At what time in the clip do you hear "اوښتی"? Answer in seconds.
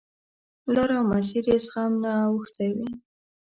2.31-2.69